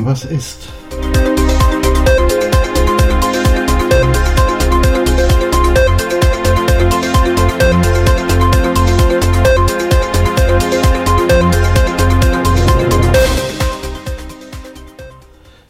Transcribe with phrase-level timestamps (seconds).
[0.00, 0.68] sagen, was ist.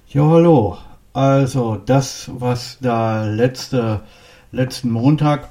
[0.09, 0.79] Ja, hallo.
[1.13, 4.01] Also das, was da letzte,
[4.53, 5.51] letzten Montag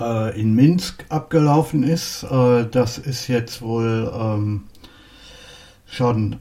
[0.00, 4.64] äh, in Minsk abgelaufen ist, äh, das ist jetzt wohl ähm,
[5.94, 6.36] schon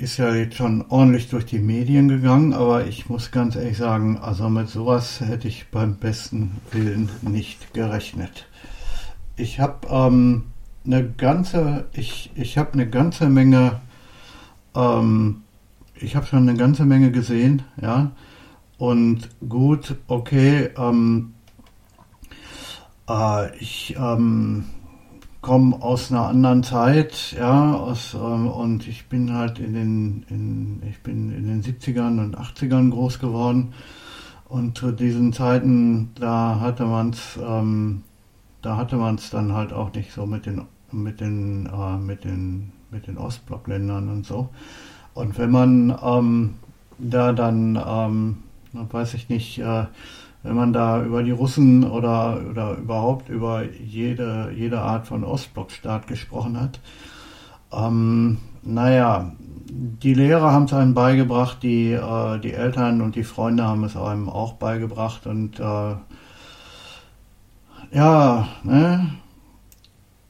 [0.00, 4.18] ist ja jetzt schon ordentlich durch die Medien gegangen, aber ich muss ganz ehrlich sagen,
[4.18, 8.46] also mit sowas hätte ich beim besten Willen nicht gerechnet.
[9.36, 10.44] Ich habe ähm,
[10.86, 13.80] eine ganze, ich, ich habe eine ganze Menge
[14.74, 15.44] ähm,
[15.96, 18.12] ich habe schon eine ganze Menge gesehen, ja.
[18.78, 21.34] Und gut, okay, ähm,
[23.08, 24.66] äh, ich ähm,
[25.44, 30.82] komme aus einer anderen Zeit, ja, aus, ähm, und ich bin halt in den, in,
[30.88, 33.74] ich bin in den 70ern und 80ern groß geworden.
[34.48, 38.04] Und zu diesen Zeiten, da hatte man es, ähm,
[38.62, 42.24] da hatte man es dann halt auch nicht so mit den, mit den, äh, mit
[42.24, 44.48] den, mit den Ostblockländern und so.
[45.12, 46.54] Und wenn man ähm,
[46.96, 48.36] da dann, ähm,
[48.72, 49.84] weiß ich nicht, äh,
[50.44, 56.06] wenn man da über die Russen oder, oder überhaupt über jede, jede Art von Ostblockstaat
[56.06, 56.78] gesprochen hat,
[57.72, 59.32] ähm, naja,
[59.68, 63.96] die Lehrer haben es einem beigebracht, die, äh, die Eltern und die Freunde haben es
[63.96, 65.96] einem auch beigebracht und äh,
[67.92, 69.10] ja, ne,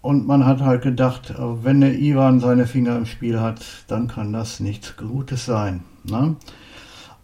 [0.05, 4.07] und man hat halt gedacht, äh, wenn der Ivan seine Finger im Spiel hat, dann
[4.07, 5.83] kann das nichts Gutes sein.
[6.05, 6.37] Ne?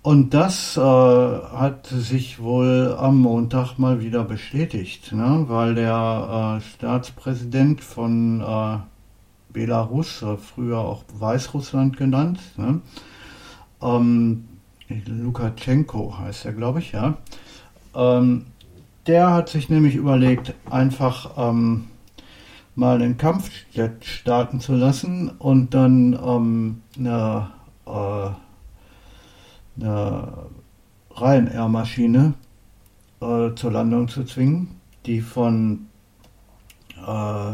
[0.03, 5.45] Und das äh, hat sich wohl am Montag mal wieder bestätigt, ne?
[5.47, 8.79] weil der äh, Staatspräsident von äh,
[9.53, 12.81] Belarus, äh, früher auch Weißrussland genannt, ne?
[13.83, 14.49] ähm,
[14.89, 17.19] Lukaschenko heißt er, glaube ich, ja.
[17.95, 18.47] Ähm,
[19.07, 21.89] der hat sich nämlich überlegt, einfach ähm,
[22.75, 23.51] mal einen Kampf
[24.01, 27.51] starten zu lassen und dann ähm, eine,
[27.87, 28.31] äh,
[29.77, 30.47] eine
[31.17, 32.35] Ryanair-Maschine
[33.21, 35.87] äh, zur Landung zu zwingen, die von,
[36.97, 37.53] äh,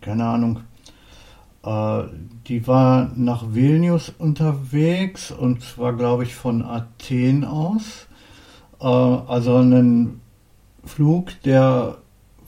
[0.00, 0.60] keine Ahnung,
[1.64, 2.04] äh,
[2.46, 8.06] die war nach Vilnius unterwegs und zwar, glaube ich, von Athen aus.
[8.80, 10.20] Äh, also einen
[10.84, 11.98] Flug, der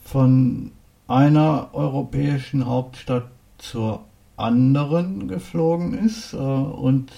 [0.03, 0.71] von
[1.07, 4.05] einer europäischen Hauptstadt zur
[4.37, 6.33] anderen geflogen ist.
[6.33, 7.11] Äh, und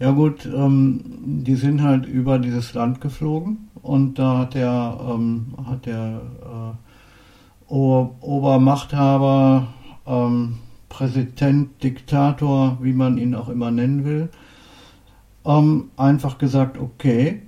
[0.00, 1.00] ja gut, ähm,
[1.44, 7.72] die sind halt über dieses Land geflogen und da hat der, ähm, hat der äh,
[7.72, 9.68] Obermachthaber,
[10.06, 10.56] ähm,
[10.88, 14.30] Präsident, Diktator, wie man ihn auch immer nennen will,
[15.44, 17.42] ähm, einfach gesagt, okay,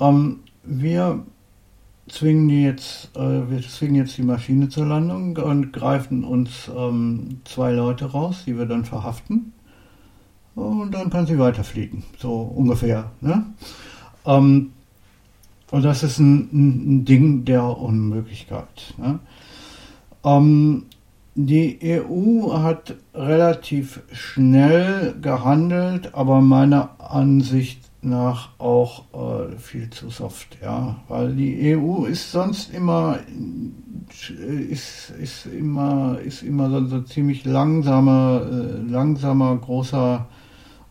[0.00, 1.24] ähm, wir
[2.08, 7.40] zwingen die jetzt, äh, wir zwingen jetzt die Maschine zur Landung und greifen uns ähm,
[7.44, 9.52] zwei Leute raus, die wir dann verhaften.
[10.58, 13.12] Und dann kann sie weiterfliegen, so ungefähr.
[13.20, 13.44] Ne?
[14.26, 14.72] Ähm,
[15.70, 18.94] und das ist ein, ein, Ding der Unmöglichkeit.
[18.96, 19.20] Ne?
[20.24, 20.86] Ähm,
[21.36, 30.58] die EU hat relativ schnell gehandelt, aber meiner Ansicht nach auch äh, viel zu soft,
[30.60, 33.18] ja, weil die EU ist sonst immer
[34.70, 40.26] ist, ist immer ist immer so, so ziemlich langsamer äh, langsamer großer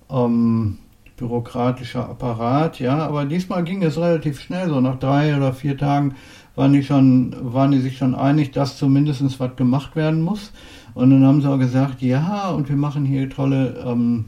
[0.10, 0.78] ähm,
[1.18, 6.16] bürokratischer Apparat, ja, aber diesmal ging es relativ schnell, so nach drei oder vier Tagen
[6.56, 10.52] waren die schon waren die sich schon einig, dass zumindest was gemacht werden muss
[10.94, 14.26] und dann haben sie auch gesagt, ja, und wir machen hier tolle ähm,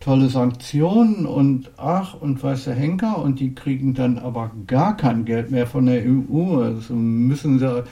[0.00, 5.24] tolle Sanktionen und ach und weiß der Henker und die kriegen dann aber gar kein
[5.24, 6.62] Geld mehr von der EU.
[6.62, 7.84] Also müssen sie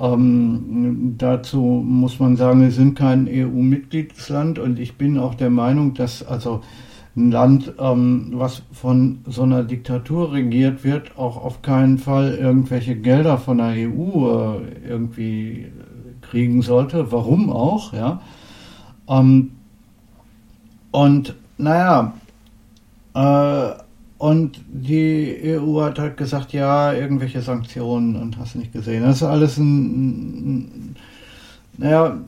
[0.00, 5.94] ähm, dazu muss man sagen, wir sind kein EU-Mitgliedsland und ich bin auch der Meinung,
[5.94, 6.62] dass also
[7.16, 12.94] ein Land, ähm, was von so einer Diktatur regiert wird, auch auf keinen Fall irgendwelche
[12.94, 15.66] Gelder von der EU äh, irgendwie
[16.20, 17.10] kriegen sollte.
[17.10, 18.20] Warum auch, ja?
[19.08, 19.52] Ähm,
[20.92, 22.12] und naja,
[23.14, 23.87] äh,
[24.18, 29.04] und die EU hat halt gesagt, ja, irgendwelche Sanktionen und hast nicht gesehen.
[29.04, 30.96] Das ist alles ein,
[31.76, 32.18] naja,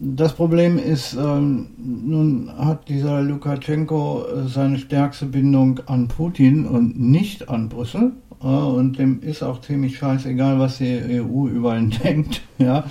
[0.00, 7.48] das Problem ist, ähm, nun hat dieser Lukaschenko seine stärkste Bindung an Putin und nicht
[7.48, 8.12] an Brüssel.
[8.40, 12.42] Äh, und dem ist auch ziemlich scheißegal, was die EU über ihn denkt.
[12.58, 12.84] Ja.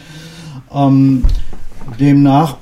[0.73, 1.23] Ähm,
[1.97, 2.57] demnach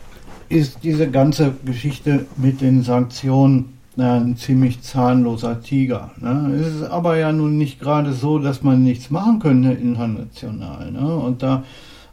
[0.47, 6.11] ist diese ganze Geschichte mit den Sanktionen na, ein ziemlich zahnloser Tiger.
[6.17, 6.55] Ne?
[6.59, 10.91] Es ist aber ja nun nicht gerade so, dass man nichts machen könnte international.
[10.91, 11.15] Ne?
[11.15, 11.63] Und da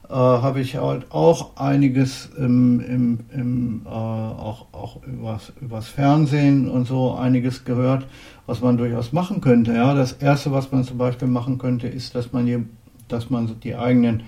[0.08, 6.69] äh, habe ich halt auch einiges im, im, im, äh, auch, auch übers, übers Fernsehen
[6.69, 8.06] und so einiges gehört,
[8.46, 9.73] was man durchaus machen könnte.
[9.75, 12.64] Ja, das erste, was man zum Beispiel machen könnte, ist, dass man hier,
[13.08, 14.23] dass man die eigenen,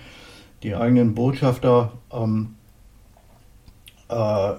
[0.62, 2.54] die eigenen Botschafter ähm,
[4.08, 4.52] äh,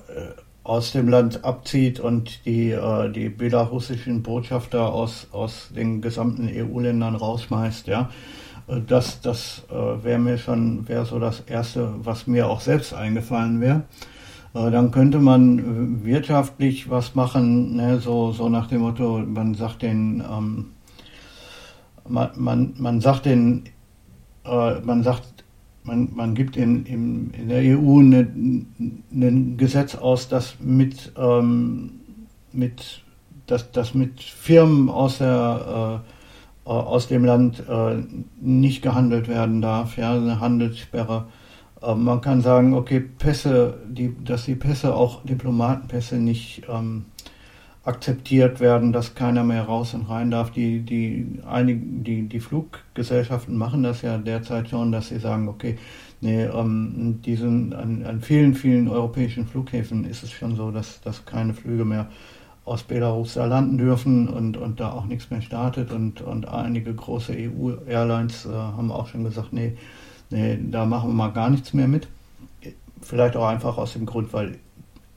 [0.66, 7.16] aus dem Land abzieht und die, äh, die belarussischen Botschafter aus, aus den gesamten EU-Ländern
[7.16, 8.10] rausschmeißt, ja.
[8.68, 12.96] Äh, das, das äh, wäre mir schon, wäre so das Erste, was mir auch selbst
[12.96, 13.84] eingefallen wäre.
[14.56, 19.84] Äh, dann könnte man wirtschaftlich was machen, ne, so, so nach dem Motto, man sagt
[19.84, 20.72] den, ähm,
[22.10, 23.66] man, man, man sagt den,
[24.46, 25.45] äh, man sagt,
[25.86, 32.02] man, man gibt in, in, in der EU ein Gesetz aus, das mit, ähm,
[32.52, 33.04] mit,
[33.48, 36.16] das, das mit Firmen aus der äh,
[36.66, 37.98] äh, aus dem Land äh,
[38.42, 41.26] nicht gehandelt werden darf, ja, eine Handelssperre.
[41.82, 47.06] Äh, man kann sagen, okay, Pässe, die, dass die Pässe auch Diplomatenpässe nicht ähm,
[47.86, 50.52] akzeptiert werden, dass keiner mehr raus und rein darf.
[50.52, 55.78] Die, die, einige, die, die Fluggesellschaften machen das ja derzeit schon, dass sie sagen, okay,
[56.20, 61.26] nee, ähm, diesen, an, an vielen, vielen europäischen Flughäfen ist es schon so, dass, dass
[61.26, 62.10] keine Flüge mehr
[62.66, 65.92] aus Belarus da landen dürfen und, und da auch nichts mehr startet.
[65.92, 69.78] Und, und einige große EU-Airlines äh, haben auch schon gesagt, nee,
[70.32, 72.08] nee, da machen wir mal gar nichts mehr mit.
[73.02, 74.58] Vielleicht auch einfach aus dem Grund, weil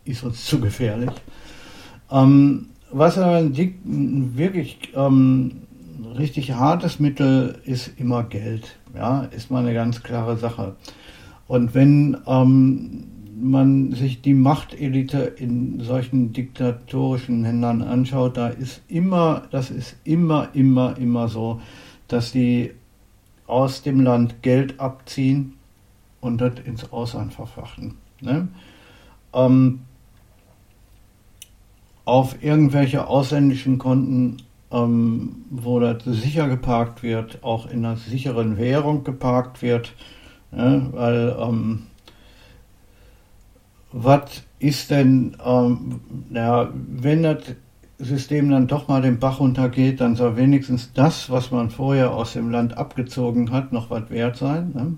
[0.04, 1.10] ist uns zu gefährlich.
[2.10, 5.62] Ähm, was aber ein wirklich ähm,
[6.16, 8.78] richtig hartes Mittel ist immer Geld.
[8.94, 10.76] Ja, ist mal eine ganz klare Sache.
[11.46, 13.04] Und wenn ähm,
[13.40, 20.48] man sich die Machtelite in solchen diktatorischen Ländern anschaut, da ist immer, das ist immer,
[20.54, 21.60] immer, immer so,
[22.08, 22.72] dass die
[23.46, 25.54] aus dem Land Geld abziehen
[26.20, 27.94] und das ins Ausland verfachten.
[28.20, 28.48] Ne?
[29.32, 29.80] Ähm,
[32.08, 34.38] auf irgendwelche ausländischen Konten,
[34.72, 39.92] ähm, wo das sicher geparkt wird, auch in einer sicheren Währung geparkt wird,
[40.50, 40.88] ne?
[40.92, 41.82] weil ähm,
[43.92, 46.00] was ist denn, ähm,
[46.32, 47.42] ja, wenn das
[47.98, 52.32] System dann doch mal den Bach runtergeht, dann soll wenigstens das, was man vorher aus
[52.32, 54.72] dem Land abgezogen hat, noch was wert sein.
[54.74, 54.94] Ne?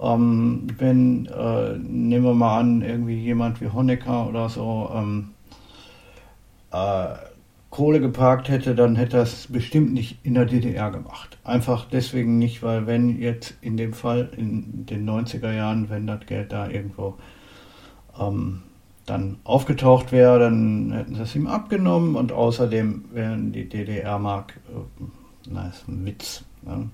[0.00, 5.30] Ähm, wenn, äh, nehmen wir mal an, irgendwie jemand wie Honecker oder so ähm,
[6.72, 7.14] äh,
[7.70, 11.38] Kohle geparkt hätte, dann hätte er es bestimmt nicht in der DDR gemacht.
[11.44, 16.24] Einfach deswegen nicht, weil wenn jetzt in dem Fall in den 90er Jahren, wenn das
[16.26, 17.18] Geld da irgendwo
[18.18, 18.62] ähm,
[19.04, 25.04] dann aufgetaucht wäre, dann hätten sie es ihm abgenommen und außerdem wären die DDR-Mark, äh,
[25.50, 26.44] na, ist ein Witz.
[26.62, 26.88] Ne?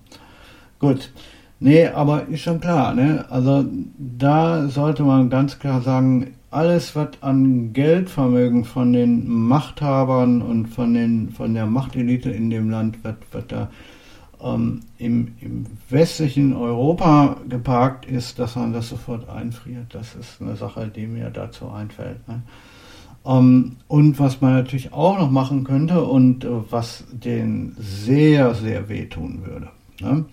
[0.79, 1.13] Gut.
[1.61, 3.25] Nee, aber ist schon klar, ne?
[3.31, 3.65] Also
[3.97, 10.95] da sollte man ganz klar sagen, alles, was an Geldvermögen von den Machthabern und von,
[10.95, 13.71] den, von der Machtelite in dem Land, was, was da
[14.43, 19.95] ähm, im, im, westlichen Europa geparkt ist, dass man das sofort einfriert.
[19.95, 22.27] Das ist eine Sache, die mir dazu einfällt.
[22.29, 22.43] Ne?
[23.27, 28.89] Ähm, und was man natürlich auch noch machen könnte und äh, was den sehr, sehr
[28.89, 29.69] wehtun würde.
[30.01, 30.25] Ne?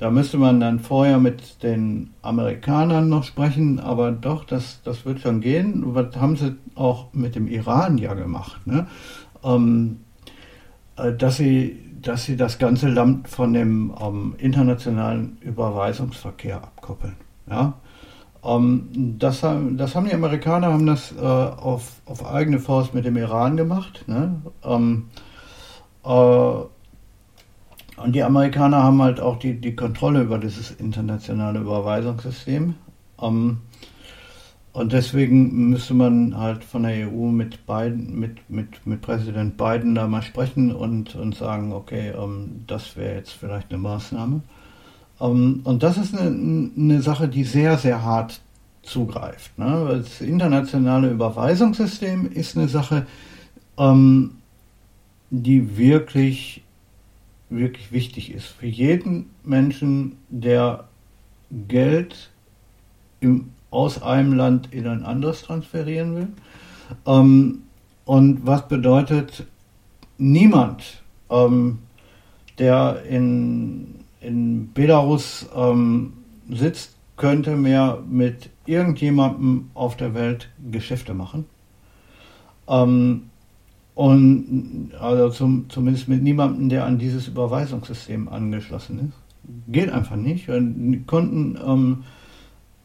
[0.00, 5.20] Da müsste man dann vorher mit den Amerikanern noch sprechen, aber doch, das, das wird
[5.20, 5.82] schon gehen.
[5.94, 8.66] Was haben sie auch mit dem Iran ja gemacht?
[8.66, 8.86] Ne?
[9.44, 10.00] Ähm,
[10.96, 17.16] äh, dass sie dass sie das ganze Land von dem ähm, internationalen Überweisungsverkehr abkoppeln.
[17.46, 17.74] Ja?
[18.42, 18.88] Ähm,
[19.18, 23.58] das, das, haben die Amerikaner haben das äh, auf, auf, eigene Faust mit dem Iran
[23.58, 24.04] gemacht.
[24.06, 24.40] Ne?
[24.64, 25.10] Ähm,
[26.06, 26.52] äh,
[28.02, 32.74] und die Amerikaner haben halt auch die, die Kontrolle über dieses internationale Überweisungssystem.
[33.20, 33.58] Ähm,
[34.72, 39.96] und deswegen müsste man halt von der EU mit Biden, mit, mit, mit Präsident Biden
[39.96, 44.42] da mal sprechen und, und sagen, okay, ähm, das wäre jetzt vielleicht eine Maßnahme.
[45.20, 48.40] Ähm, und das ist eine, eine Sache, die sehr, sehr hart
[48.82, 49.58] zugreift.
[49.58, 50.02] Ne?
[50.02, 53.06] Das internationale Überweisungssystem ist eine Sache,
[53.76, 54.36] ähm,
[55.30, 56.62] die wirklich,
[57.50, 58.46] wirklich wichtig ist.
[58.46, 60.88] Für jeden Menschen, der
[61.50, 62.30] Geld
[63.20, 66.28] im aus einem Land in ein anderes transferieren will.
[67.06, 67.62] Ähm,
[68.04, 69.46] und was bedeutet,
[70.18, 71.78] niemand, ähm,
[72.58, 76.14] der in, in Belarus ähm,
[76.50, 81.44] sitzt, könnte mehr mit irgendjemandem auf der Welt Geschäfte machen.
[82.66, 83.30] Ähm,
[84.00, 89.70] und also zum, zumindest mit niemandem, der an dieses Überweisungssystem angeschlossen ist.
[89.70, 90.48] Geht einfach nicht.
[90.48, 92.04] Die Konten, ähm,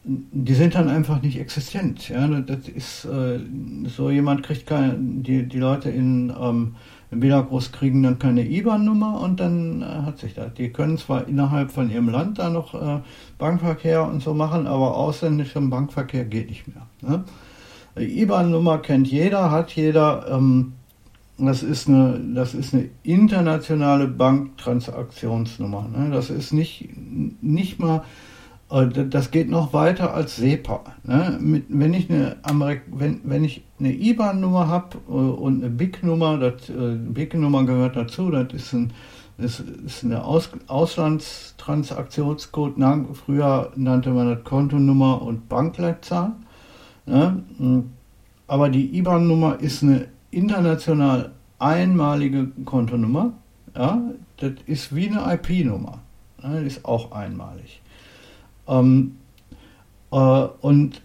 [0.04, 2.10] die sind dann einfach nicht existent.
[2.10, 2.28] Ja?
[2.28, 3.38] Das ist äh,
[3.86, 6.74] so jemand kriegt keine, die, die Leute in, ähm,
[7.10, 10.52] in Belarus kriegen dann keine IBAN-Nummer und dann äh, hat sich das.
[10.52, 13.00] Die können zwar innerhalb von ihrem Land da noch äh,
[13.38, 16.86] Bankverkehr und so machen, aber ausländischer Bankverkehr geht nicht mehr.
[17.00, 17.24] Ne?
[17.96, 20.26] IBAN-Nummer kennt jeder, hat jeder.
[20.30, 20.74] Ähm,
[21.38, 25.88] das ist eine, das ist eine internationale Banktransaktionsnummer.
[25.88, 26.10] Ne?
[26.10, 26.88] Das ist nicht,
[27.42, 28.04] nicht mal,
[28.70, 30.82] äh, das geht noch weiter als SEPA.
[31.04, 31.38] Ne?
[31.40, 36.38] Mit, wenn ich eine Amerik wenn, wenn ich eine IBAN-Nummer habe äh, und eine BIC-Nummer,
[36.38, 38.92] das äh, BIC-Nummer gehört dazu, das ist ein
[39.38, 42.76] das ist eine Aus Auslandstransaktionscode.
[43.12, 46.32] Früher nannte man das Kontonummer und Bankleitzahl.
[47.04, 47.42] Ne?
[48.46, 53.32] Aber die IBAN-Nummer ist eine international einmalige Kontonummer.
[53.74, 54.02] Ja,
[54.36, 56.00] das ist wie eine IP-Nummer.
[56.42, 57.80] Ja, das ist auch einmalig.
[58.68, 59.16] Ähm,
[60.12, 61.02] äh, und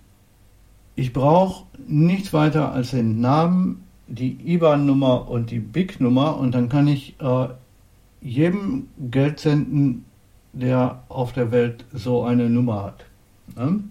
[0.95, 6.87] ich brauche nichts weiter als den Namen, die IBAN-Nummer und die BIC-Nummer und dann kann
[6.87, 7.47] ich äh,
[8.21, 10.05] jedem Geld senden,
[10.53, 13.05] der auf der Welt so eine Nummer hat.
[13.55, 13.83] Ne?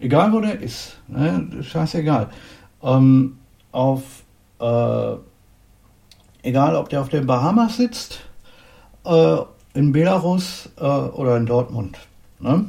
[0.00, 1.48] Egal wo der ist, ne?
[1.62, 2.30] scheißegal.
[2.82, 3.36] Ähm,
[3.70, 4.21] auf,
[4.62, 5.16] äh,
[6.42, 8.20] egal ob der auf den Bahamas sitzt,
[9.04, 9.36] äh,
[9.74, 11.98] in Belarus äh, oder in Dortmund.
[12.38, 12.66] Ne?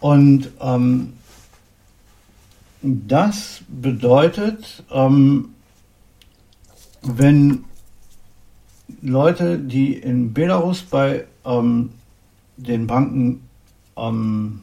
[0.00, 1.14] Und ähm,
[2.82, 5.54] das bedeutet, ähm,
[7.02, 7.64] wenn
[9.02, 11.90] Leute, die in Belarus bei ähm,
[12.56, 13.48] den Banken
[13.96, 14.62] ähm,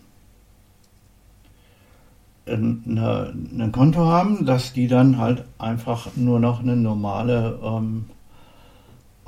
[2.48, 8.06] eine, ein Konto haben, dass die dann halt einfach nur noch eine normale, ähm,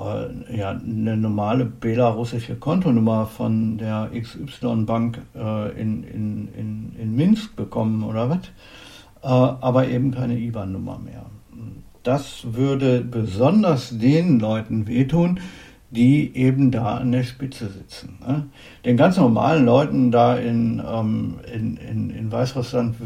[0.00, 7.56] äh, ja, eine normale belarussische Kontonummer von der XY-Bank äh, in, in, in, in Minsk
[7.56, 8.38] bekommen oder was,
[9.22, 11.26] äh, aber eben keine IBAN-Nummer mehr.
[12.04, 15.40] Das würde besonders den Leuten wehtun,
[15.90, 18.18] die eben da an der Spitze sitzen.
[18.26, 18.46] Ne?
[18.84, 22.96] Den ganz normalen Leuten da in, ähm, in, in, in Weißrussland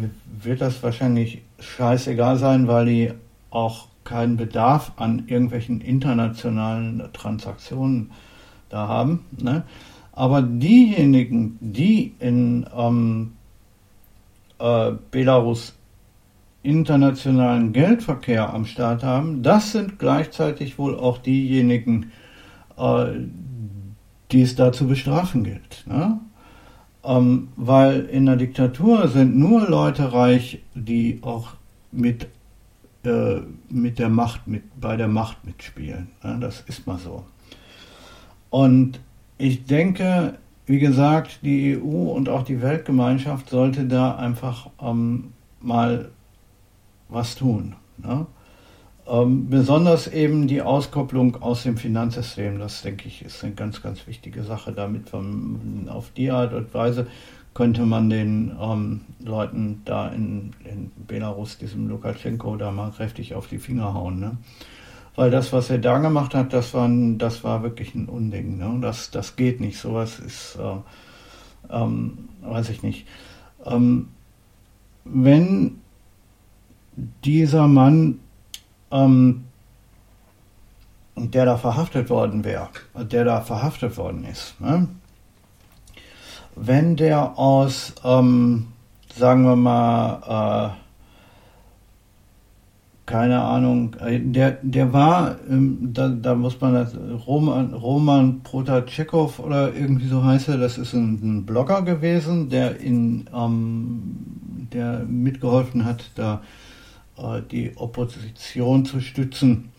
[0.42, 3.12] wird das wahrscheinlich scheißegal sein, weil die
[3.50, 8.10] auch keinen Bedarf an irgendwelchen internationalen Transaktionen
[8.68, 9.26] da haben.
[9.40, 9.62] Ne?
[10.12, 13.32] Aber diejenigen, die in ähm,
[14.58, 15.76] äh, Belarus
[16.64, 22.12] internationalen Geldverkehr am Start haben, das sind gleichzeitig wohl auch diejenigen,
[24.32, 25.84] die es da zu bestrafen gilt.
[25.86, 26.18] Ne?
[27.04, 31.54] Ähm, weil in der Diktatur sind nur Leute reich, die auch
[31.90, 32.28] mit,
[33.04, 36.08] äh, mit der Macht, mit, bei der Macht mitspielen.
[36.22, 36.38] Ne?
[36.40, 37.24] Das ist mal so.
[38.50, 39.00] Und
[39.38, 46.10] ich denke, wie gesagt, die EU und auch die Weltgemeinschaft sollte da einfach ähm, mal
[47.08, 47.74] was tun.
[47.98, 48.26] Ne?
[49.06, 54.06] Ähm, besonders eben die Auskopplung aus dem Finanzsystem, das denke ich, ist eine ganz, ganz
[54.06, 54.72] wichtige Sache.
[54.72, 57.08] Damit von, auf die Art und Weise
[57.52, 63.48] könnte man den ähm, Leuten da in, in, Belarus, diesem Lukaschenko, da mal kräftig auf
[63.48, 64.20] die Finger hauen.
[64.20, 64.36] Ne?
[65.16, 68.56] Weil das, was er da gemacht hat, das war, das war wirklich ein Unding.
[68.56, 68.78] Ne?
[68.80, 69.78] Das, das geht nicht.
[69.78, 73.06] Sowas ist, äh, ähm, weiß ich nicht.
[73.66, 74.08] Ähm,
[75.04, 75.80] wenn
[77.24, 78.20] dieser Mann
[78.92, 79.44] ähm,
[81.16, 84.88] der da verhaftet worden wäre, der da verhaftet worden ist, ne?
[86.54, 88.68] wenn der aus, ähm,
[89.14, 90.82] sagen wir mal, äh,
[93.06, 96.96] keine Ahnung, äh, der, der war, ähm, da, da muss man das,
[97.26, 102.80] Roman, Roman Protachekow oder irgendwie so heißt er, das ist ein, ein Blogger gewesen, der
[102.80, 106.42] in, ähm, der mitgeholfen hat, da
[107.50, 109.72] die Opposition zu stützen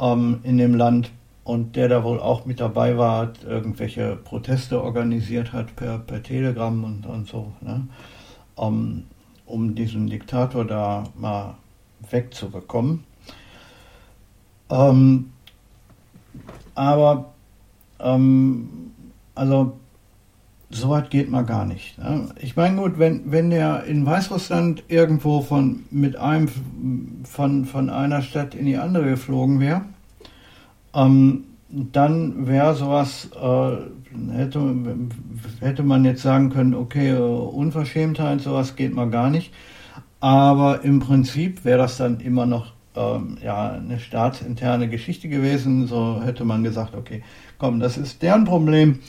[0.00, 1.10] ähm, in dem Land
[1.44, 6.22] und der da wohl auch mit dabei war, hat irgendwelche Proteste organisiert hat per, per
[6.22, 7.86] Telegram und, und so, ne?
[8.56, 9.04] um,
[9.46, 11.54] um diesen Diktator da mal
[12.10, 13.04] wegzubekommen.
[14.70, 15.32] Ähm,
[16.74, 17.32] aber
[18.00, 18.90] ähm,
[19.34, 19.78] also
[20.70, 21.98] so weit geht man gar nicht.
[21.98, 22.28] Ne?
[22.40, 26.48] Ich meine, gut, wenn, wenn der in Weißrussland irgendwo von, mit einem,
[27.24, 29.82] von, von einer Stadt in die andere geflogen wäre,
[30.94, 34.74] ähm, dann wäre sowas, äh, hätte,
[35.60, 39.52] hätte man jetzt sagen können, okay, äh, Unverschämtheit, sowas geht mal gar nicht.
[40.20, 45.86] Aber im Prinzip wäre das dann immer noch ähm, ja, eine staatsinterne Geschichte gewesen.
[45.86, 47.22] So hätte man gesagt, okay,
[47.58, 49.00] komm, das ist deren Problem.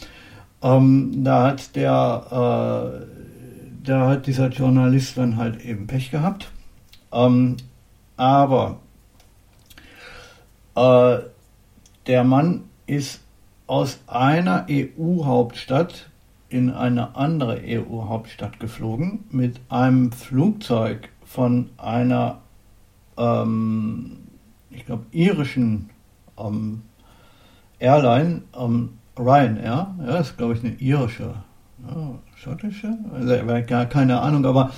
[0.67, 3.05] Ähm, da hat der, äh,
[3.83, 6.51] da hat dieser Journalist dann halt eben Pech gehabt.
[7.13, 7.55] Ähm,
[8.17, 8.79] aber
[10.75, 11.19] äh,
[12.07, 13.21] der Mann ist
[13.65, 16.09] aus einer EU-Hauptstadt
[16.49, 22.39] in eine andere EU-Hauptstadt geflogen mit einem Flugzeug von einer,
[23.17, 24.17] ähm,
[24.69, 25.91] ich glaube, irischen
[26.37, 26.81] ähm,
[27.79, 31.33] Airline, ähm, Ryanair, ja, ist glaube ich eine irische,
[31.87, 33.35] ja, schottische, also,
[33.67, 34.71] gar keine Ahnung, aber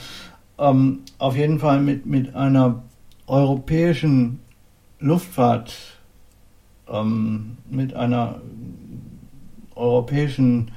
[0.58, 2.84] ähm, auf jeden Fall mit, mit einer
[3.28, 4.40] europäischen
[5.00, 5.74] Luftfahrt,
[6.88, 8.42] ähm, mit einer
[9.76, 10.72] europäischen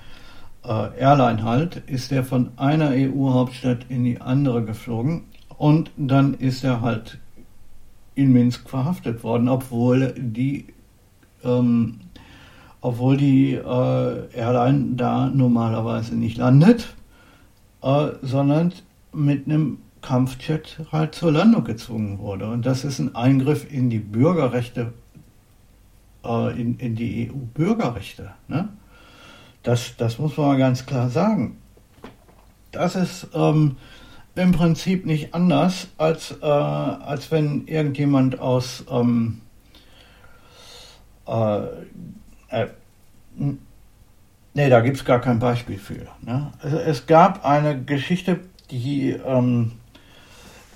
[0.65, 5.25] äh, Airline halt, ist er von einer EU-Hauptstadt in die andere geflogen
[5.57, 7.19] und dann ist er halt
[8.15, 10.67] in Minsk verhaftet worden, obwohl die
[11.45, 12.01] ähm,
[12.83, 16.95] obwohl die äh, Airline da normalerweise nicht landet,
[17.83, 18.73] äh, sondern
[19.13, 22.51] mit einem Kampfjet halt zur Landung gezwungen wurde.
[22.51, 24.93] Und das ist ein Eingriff in die Bürgerrechte,
[26.25, 28.33] äh, in, in die EU-Bürgerrechte.
[28.49, 28.69] Ne?
[29.63, 31.59] Das, das muss man mal ganz klar sagen.
[32.73, 33.77] Das ist ähm,
[34.35, 39.41] im Prinzip nicht anders, als, äh, als wenn irgendjemand aus ähm,
[42.53, 42.67] äh,
[44.55, 46.07] nee, da gibt es gar kein Beispiel für.
[46.21, 46.53] Ne?
[46.63, 48.41] Es, es, gab eine Geschichte,
[48.71, 49.73] die, ähm,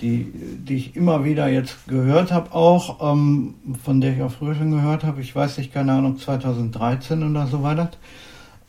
[0.00, 4.54] die, die ich immer wieder jetzt gehört habe, auch, ähm, von der ich auch früher
[4.54, 7.90] schon gehört habe, ich weiß nicht, keine Ahnung, 2013 oder so weiter.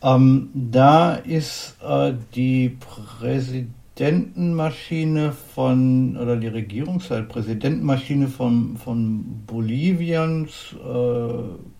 [0.01, 11.76] Ähm, da ist äh, die Präsidentenmaschine von, oder die Regierungspräsidentenmaschine von, von Boliviens äh,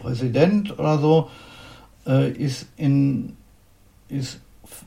[0.00, 1.28] Präsident oder so
[2.06, 3.36] äh, ist, in,
[4.08, 4.40] ist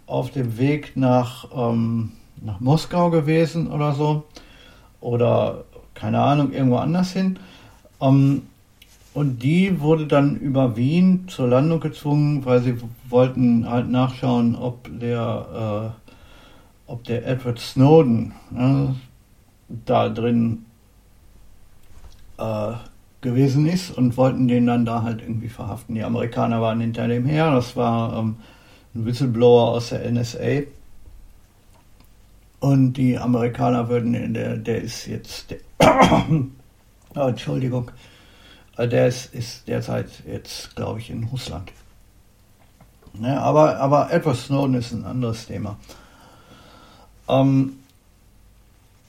[0.08, 4.24] auf dem Weg nach, ähm, nach Moskau gewesen oder so.
[5.00, 7.40] Oder keine Ahnung, irgendwo anders hin.
[8.02, 8.44] Ähm,
[9.14, 12.76] und die wurde dann über Wien zur Landung gezwungen, weil sie
[13.10, 15.94] wollten halt nachschauen, ob der,
[16.88, 18.94] äh, ob der Edward Snowden äh,
[19.86, 20.66] da drin
[22.40, 22.74] äh,
[23.24, 25.96] gewesen ist und wollten den dann da halt irgendwie verhaften.
[25.96, 27.52] Die Amerikaner waren hinter dem her.
[27.52, 28.36] Das war ähm,
[28.94, 30.64] ein Whistleblower aus der NSA.
[32.60, 35.58] Und die Amerikaner würden, in der, der ist jetzt, der,
[37.16, 37.92] oh, Entschuldigung,
[38.78, 41.72] äh, der ist, ist derzeit jetzt, glaube ich, in Russland.
[43.14, 45.78] Ne, aber, aber Edward Snowden ist ein anderes Thema.
[47.28, 47.80] Ähm,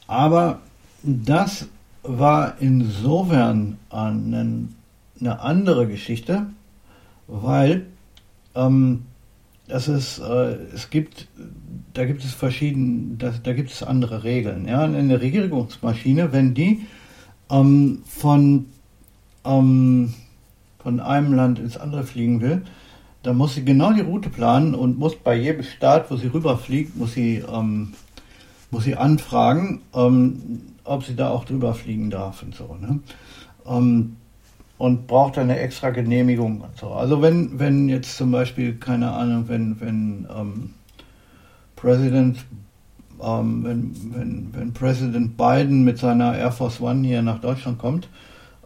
[0.06, 0.60] aber
[1.02, 1.66] das
[2.04, 4.68] war insofern eine,
[5.20, 6.46] andere Geschichte,
[7.26, 7.86] weil
[8.54, 9.06] ähm,
[9.66, 11.28] das ist, äh, es gibt,
[11.94, 14.68] da gibt es verschiedene, da, da gibt es andere Regeln.
[14.68, 14.82] Ja?
[14.82, 16.86] Eine Regierungsmaschine, wenn die
[17.50, 18.66] ähm, von,
[19.44, 20.12] ähm,
[20.78, 22.62] von einem Land ins andere fliegen will,
[23.22, 26.96] dann muss sie genau die Route planen und muss bei jedem Staat, wo sie rüberfliegt,
[26.96, 27.94] muss sie, ähm,
[28.70, 32.76] muss sie anfragen, ähm, ob sie da auch drüber fliegen darf und so.
[32.80, 33.00] Ne?
[33.66, 34.16] Ähm,
[34.76, 36.88] und braucht eine extra Genehmigung und so.
[36.88, 40.70] Also wenn, wenn jetzt zum Beispiel, keine Ahnung, wenn, wenn ähm,
[41.76, 42.44] Präsident
[43.22, 48.08] ähm, wenn, wenn, wenn Präsident Biden mit seiner Air Force One hier nach Deutschland kommt,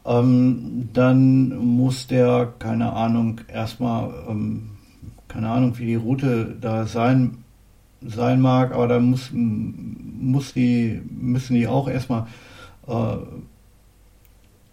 [0.07, 4.71] ähm, dann muss der, keine Ahnung, erstmal, ähm,
[5.29, 7.45] keine Ahnung, wie die Route da sein
[8.01, 9.33] sein mag, aber da muss,
[10.19, 12.27] muss die, müssen die auch erstmal
[12.87, 13.17] äh,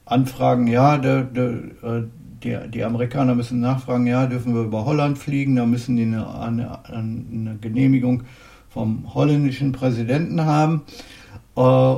[0.05, 1.49] anfragen, ja, der, der,
[1.83, 2.03] äh,
[2.43, 6.39] die, die Amerikaner müssen nachfragen, ja, dürfen wir über Holland fliegen, da müssen die eine,
[6.39, 8.23] eine, eine Genehmigung
[8.69, 10.83] vom holländischen Präsidenten haben.
[11.55, 11.95] Äh,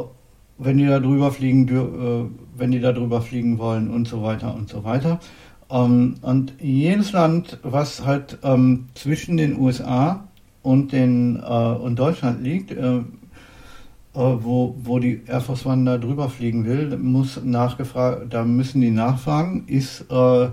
[0.59, 4.55] wenn die da drüber fliegen, äh, wenn die da drüber fliegen wollen und so weiter
[4.55, 5.19] und so weiter.
[5.69, 10.27] Ähm, und jedes Land, was halt ähm, zwischen den USA
[10.63, 13.01] und, den, äh, und Deutschland liegt, äh,
[14.17, 18.89] wo, wo die Air Force One da drüber fliegen will, muss nachgefragt, da müssen die
[18.89, 20.49] nachfragen, ist, äh,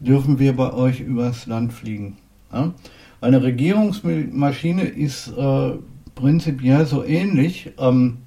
[0.00, 2.16] dürfen wir bei euch übers Land fliegen?
[2.52, 2.72] Ja?
[3.20, 5.72] Eine Regierungsmaschine ist äh,
[6.14, 8.18] prinzipiell so ähnlich ähm,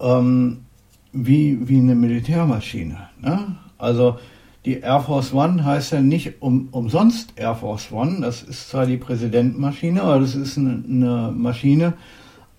[0.00, 0.64] ähm,
[1.12, 3.08] wie, wie eine Militärmaschine.
[3.20, 3.56] Ne?
[3.76, 4.18] Also
[4.64, 8.20] die Air Force One heißt ja nicht um, umsonst Air Force One.
[8.20, 11.94] Das ist zwar die Präsidentenmaschine, aber das ist eine, eine Maschine,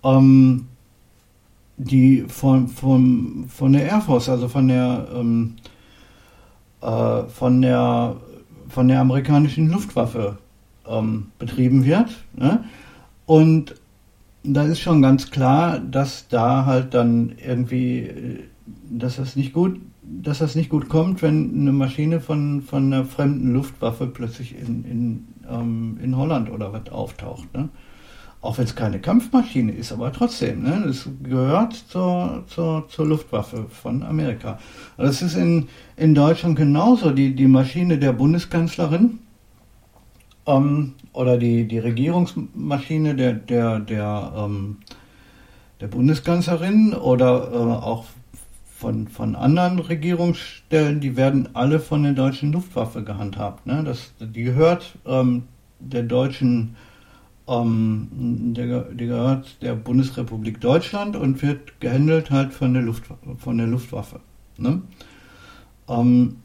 [0.03, 0.67] ähm,
[1.77, 5.55] die von, von, von der Air Force, also von der, ähm,
[6.81, 8.15] äh, von der,
[8.69, 10.37] von der amerikanischen Luftwaffe
[10.87, 12.09] ähm, betrieben wird.
[12.35, 12.63] Ne?
[13.25, 13.75] Und
[14.43, 18.39] da ist schon ganz klar, dass da halt dann irgendwie, äh,
[18.89, 23.05] dass das nicht gut dass das nicht gut kommt, wenn eine Maschine von, von einer
[23.05, 27.53] fremden Luftwaffe plötzlich in, in, ähm, in Holland oder was auftaucht.
[27.53, 27.69] Ne?
[28.41, 30.83] Auch wenn es keine Kampfmaschine ist, aber trotzdem, ne?
[30.87, 34.57] das gehört zur, zur, zur Luftwaffe von Amerika.
[34.97, 37.11] Das ist in, in Deutschland genauso.
[37.11, 39.19] Die, die Maschine der Bundeskanzlerin
[40.47, 44.77] ähm, oder die, die Regierungsmaschine der, der, der, ähm,
[45.79, 48.05] der Bundeskanzlerin oder äh, auch
[48.81, 53.67] von, von anderen Regierungsstellen, die werden alle von der deutschen Luftwaffe gehandhabt.
[53.67, 53.83] Ne?
[53.85, 55.43] Das, die gehört ähm,
[55.79, 56.75] der deutschen,
[57.51, 63.03] ähm, der, die gehört der Bundesrepublik Deutschland und wird gehandelt halt von der, Luft,
[63.37, 64.19] von der Luftwaffe.
[64.57, 64.81] Ne?
[65.89, 66.37] Ähm,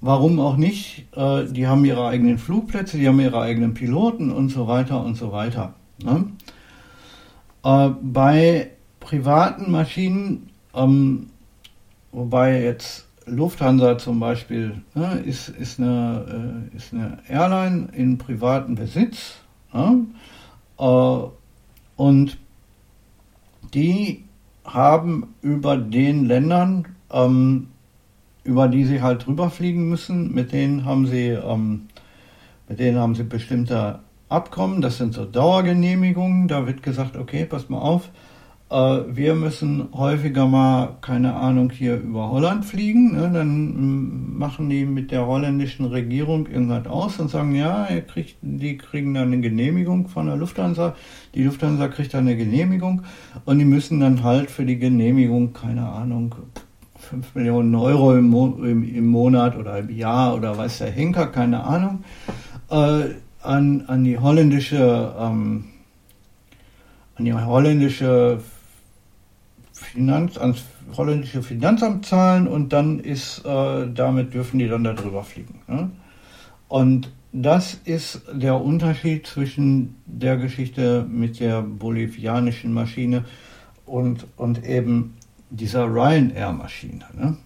[0.00, 1.06] warum auch nicht?
[1.16, 5.16] Äh, die haben ihre eigenen Flugplätze, die haben ihre eigenen Piloten und so weiter und
[5.16, 5.74] so weiter.
[6.02, 6.26] Ne?
[7.64, 11.30] Äh, bei privaten Maschinen ähm,
[12.12, 18.74] wobei jetzt Lufthansa zum Beispiel ne, ist, ist, eine, äh, ist eine Airline in privatem
[18.74, 19.36] Besitz.
[19.72, 20.06] Ne,
[20.78, 21.18] äh,
[21.96, 22.38] und
[23.74, 24.24] die
[24.64, 27.68] haben über den Ländern, ähm,
[28.44, 31.88] über die sie halt drüber fliegen müssen, mit denen haben sie, ähm,
[32.68, 37.68] mit denen haben sie bestimmte Abkommen, das sind so Dauergenehmigungen, da wird gesagt, okay, pass
[37.68, 38.10] mal auf,
[38.70, 43.12] wir müssen häufiger mal, keine Ahnung, hier über Holland fliegen.
[43.12, 43.30] Ne?
[43.32, 48.76] Dann mm, machen die mit der holländischen Regierung irgendwas aus und sagen, ja, kriegt, die
[48.76, 50.94] kriegen dann eine Genehmigung von der Lufthansa.
[51.34, 53.02] Die Lufthansa kriegt dann eine Genehmigung
[53.46, 56.34] und die müssen dann halt für die Genehmigung, keine Ahnung,
[56.98, 61.28] 5 Millionen Euro im, Mo im, im Monat oder im Jahr oder weiß der Henker,
[61.28, 62.04] keine Ahnung,
[62.70, 65.64] äh, an, an die holländische ähm,
[67.14, 68.40] an die holländische
[69.98, 70.62] Finanz, ans
[70.96, 75.60] holländische Finanzamt zahlen und dann ist, äh, damit dürfen die dann darüber fliegen.
[75.66, 75.90] Ne?
[76.68, 83.24] Und das ist der Unterschied zwischen der Geschichte mit der bolivianischen Maschine
[83.86, 85.16] und, und eben
[85.50, 87.04] dieser Ryanair-Maschine.
[87.14, 87.36] Ne?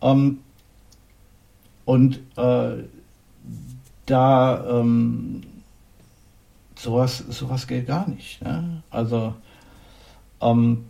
[0.00, 0.38] Ähm,
[1.84, 2.72] und äh,
[4.06, 5.42] da ähm,
[6.74, 8.42] sowas, sowas geht gar nicht.
[8.42, 8.82] Ne?
[8.90, 9.34] Also
[10.40, 10.86] ähm,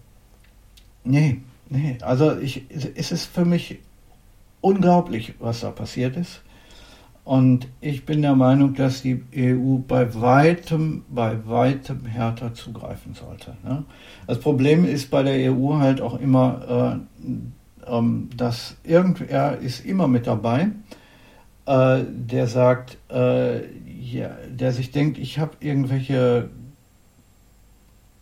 [1.05, 1.99] Nee, nee.
[2.01, 3.79] Also ich, es ist für mich
[4.61, 6.43] unglaublich, was da passiert ist.
[7.25, 13.57] Und ich bin der Meinung, dass die EU bei weitem, bei weitem härter zugreifen sollte.
[13.63, 13.85] Ne?
[14.27, 17.05] Das Problem ist bei der EU halt auch immer,
[17.87, 20.71] äh, ähm, dass irgendwer ist immer mit dabei,
[21.67, 23.67] äh, der sagt, äh,
[24.01, 26.51] ja, der sich denkt, ich habe irgendwelche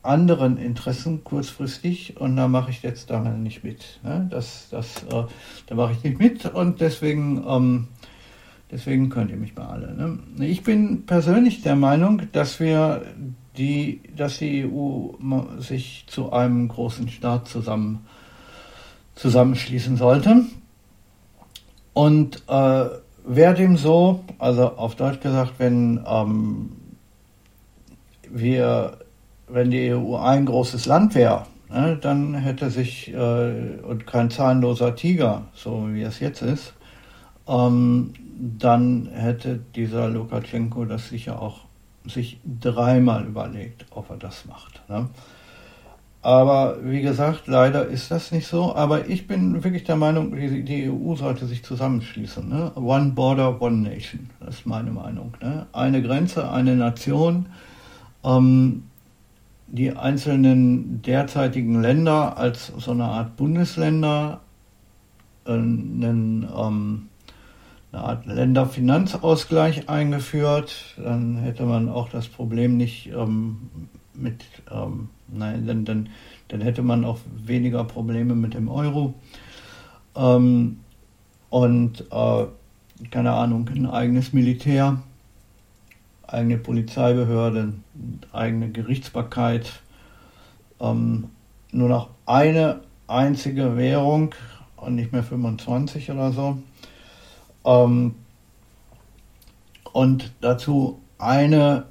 [0.02, 4.00] anderen Interessen kurzfristig und da mache ich jetzt da nicht mit.
[4.02, 4.26] Ne?
[4.30, 5.24] Das, das, äh,
[5.66, 7.88] da mache ich nicht mit und deswegen, ähm,
[8.70, 9.94] deswegen könnt ihr mich mal alle.
[9.94, 10.46] Ne?
[10.46, 13.02] Ich bin persönlich der Meinung, dass wir
[13.58, 15.10] die, dass die EU
[15.58, 18.06] sich zu einem großen Staat zusammen,
[19.16, 20.44] zusammenschließen sollte.
[21.92, 22.86] Und äh,
[23.26, 26.72] wäre dem so, also auf Deutsch gesagt, wenn ähm,
[28.30, 28.98] wir
[29.52, 34.94] wenn die EU ein großes Land wäre, ne, dann hätte sich, äh, und kein zahnloser
[34.94, 36.74] Tiger, so wie es jetzt ist,
[37.48, 41.64] ähm, dann hätte dieser Lukaschenko das sicher auch
[42.06, 44.80] sich dreimal überlegt, ob er das macht.
[44.88, 45.08] Ne?
[46.22, 48.74] Aber wie gesagt, leider ist das nicht so.
[48.74, 52.46] Aber ich bin wirklich der Meinung, die, die EU sollte sich zusammenschließen.
[52.46, 52.72] Ne?
[52.74, 54.28] One Border, One Nation.
[54.40, 55.34] Das ist meine Meinung.
[55.42, 55.66] Ne?
[55.72, 57.46] Eine Grenze, eine Nation.
[58.22, 58.84] Ähm,
[59.72, 64.40] die einzelnen derzeitigen Länder als so eine Art Bundesländer,
[65.44, 67.08] äh, einen, ähm,
[67.92, 70.96] eine Art Länderfinanzausgleich eingeführt.
[70.96, 73.70] Dann hätte man auch das Problem nicht ähm,
[74.14, 76.08] mit, ähm, nein, dann, dann,
[76.48, 79.14] dann hätte man auch weniger Probleme mit dem Euro.
[80.16, 80.80] Ähm,
[81.48, 82.46] und äh,
[83.10, 85.00] keine Ahnung, ein eigenes Militär
[86.32, 87.72] eigene Polizeibehörde,
[88.32, 89.82] eigene Gerichtsbarkeit,
[90.80, 91.30] ähm,
[91.72, 94.34] nur noch eine einzige Währung,
[94.80, 96.58] und nicht mehr 25 oder so.
[97.64, 98.14] Ähm,
[99.92, 101.84] und dazu eine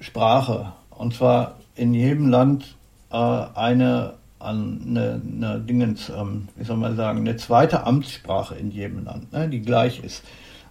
[0.00, 0.72] Sprache.
[0.90, 2.76] Und zwar in jedem Land
[3.10, 9.04] äh, eine, eine, eine Dingens, ähm, wie soll man sagen, eine zweite Amtssprache in jedem
[9.04, 10.24] Land, ne, die gleich ist.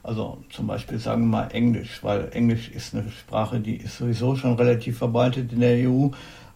[0.04, 4.36] Also zum Beispiel sagen wir mal Englisch, weil Englisch ist eine Sprache, die ist sowieso
[4.36, 6.10] schon relativ verbreitet in der EU.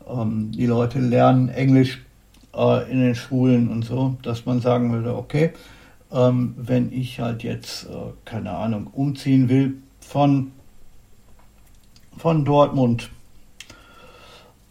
[0.07, 2.01] Ähm, die Leute lernen Englisch
[2.53, 5.53] äh, in den Schulen und so, dass man sagen würde, okay,
[6.11, 10.51] ähm, wenn ich halt jetzt, äh, keine Ahnung, umziehen will von,
[12.17, 13.09] von Dortmund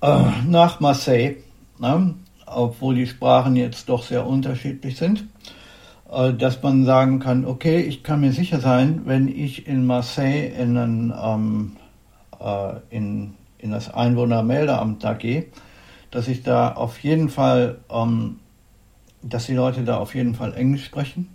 [0.02, 1.36] äh, nach Marseille,
[1.78, 2.14] ne?
[2.44, 5.24] obwohl die Sprachen jetzt doch sehr unterschiedlich sind,
[6.08, 10.76] dass man sagen kann, okay, ich kann mir sicher sein, wenn ich in Marseille in,
[10.76, 11.76] einen, ähm,
[12.38, 15.46] äh, in, in das Einwohnermeldeamt da gehe,
[16.10, 18.38] dass ich da auf jeden Fall, ähm,
[19.22, 21.28] dass die Leute da auf jeden Fall Englisch sprechen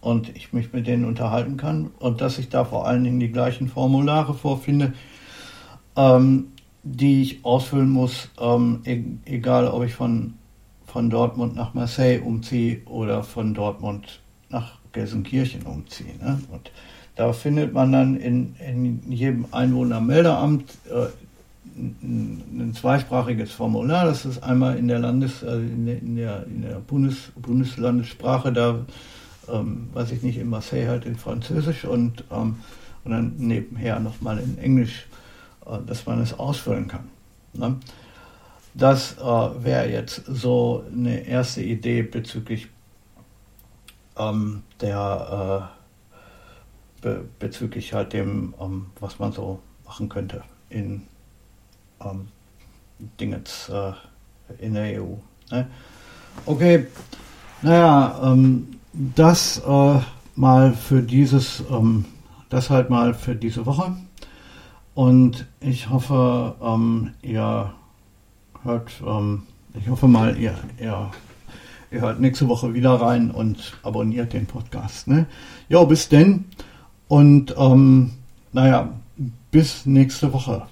[0.00, 3.32] und ich mich mit denen unterhalten kann und dass ich da vor allen Dingen die
[3.32, 4.94] gleichen Formulare vorfinde,
[5.94, 6.52] ähm,
[6.84, 10.34] die ich ausfüllen muss, ähm, e egal ob ich von,
[10.96, 16.16] von Dortmund nach Marseille umziehe oder von Dortmund nach Gelsenkirchen umziehe.
[16.18, 16.40] Ne?
[16.50, 16.70] Und
[17.16, 21.08] da findet man dann in, in jedem Einwohnermeldeamt äh,
[21.76, 24.06] ein, zweisprachiges Formular.
[24.06, 28.50] Das ist einmal in der Landes, also in der, in der, in der Bundes, Bundeslandessprache,
[28.50, 28.78] da
[29.52, 32.56] ähm, weiß ich nicht, in Marseille halt in Französisch und, ähm,
[33.04, 35.08] und dann nebenher nochmal in Englisch
[35.66, 37.10] äh, dass man es ausfüllen kann.
[37.52, 37.76] Ne?
[38.78, 42.68] Das äh, wäre jetzt so eine erste Idee bezüglich
[44.18, 45.70] ähm, der
[47.00, 51.02] äh, be bezüglich halt dem, ähm, was man so machen könnte in
[52.02, 52.28] ähm,
[53.20, 53.92] Dingens äh,
[54.58, 55.14] in der EU.
[55.50, 55.66] Ne?
[56.44, 56.86] Okay,
[57.62, 60.00] naja, ähm, das äh,
[60.34, 62.04] mal für dieses, ähm,
[62.50, 63.96] das halt mal für diese Woche.
[64.94, 67.72] Und ich hoffe, ähm, ihr
[68.66, 71.10] hört, ähm, ich hoffe mal, ihr, ihr,
[71.90, 75.08] ihr hört nächste Woche wieder rein und abonniert den Podcast.
[75.08, 75.26] Ne?
[75.68, 76.44] Jo, bis denn.
[77.08, 78.12] Und ähm,
[78.52, 78.90] naja,
[79.50, 80.66] bis nächste Woche.